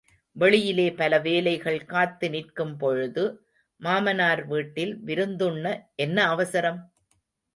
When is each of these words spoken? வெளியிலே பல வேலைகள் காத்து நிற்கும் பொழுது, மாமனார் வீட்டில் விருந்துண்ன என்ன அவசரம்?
வெளியிலே 0.35 0.85
பல 0.91 1.19
வேலைகள் 1.19 1.85
காத்து 1.85 2.29
நிற்கும் 2.29 2.77
பொழுது, 2.77 3.23
மாமனார் 3.81 4.45
வீட்டில் 4.45 4.93
விருந்துண்ன 5.05 5.65
என்ன 5.95 6.27
அவசரம்? 6.27 6.81